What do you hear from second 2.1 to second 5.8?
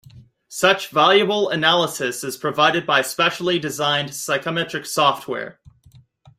is provided by specially-designed psychometric software.